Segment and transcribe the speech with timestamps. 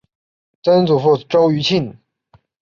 [0.63, 1.95] 曾祖父周余庆。